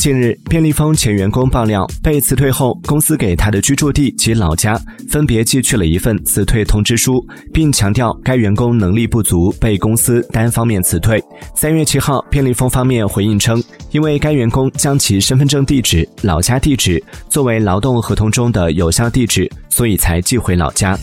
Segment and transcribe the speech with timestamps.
[0.00, 7.22] 近日便利蜂前员工爆料被辞退后公司给他的居住地及老家分别寄去了一份辞退通知书
[7.52, 11.22] 并强调该员工能力不足被公司单方面辞退。
[11.54, 20.98] 三月七号便利蜂方面回应称因为该员工将其身份证地址老家地址作为劳动合同中的有效地址所以才寄回老家。